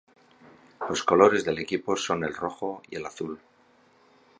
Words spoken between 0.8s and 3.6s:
Los colores del equipo son el rojo y el azul.